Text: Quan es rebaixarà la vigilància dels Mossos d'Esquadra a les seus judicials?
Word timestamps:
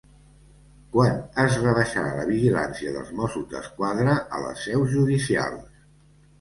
Quan 0.95 1.19
es 1.43 1.57
rebaixarà 1.65 2.15
la 2.21 2.25
vigilància 2.31 2.95
dels 2.97 3.13
Mossos 3.21 3.47
d'Esquadra 3.55 4.19
a 4.39 4.43
les 4.49 4.67
seus 4.69 4.93
judicials? 4.99 5.89